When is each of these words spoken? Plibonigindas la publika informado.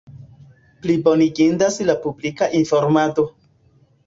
Plibonigindas 0.85 1.77
la 1.91 1.97
publika 2.07 2.49
informado. 2.63 3.29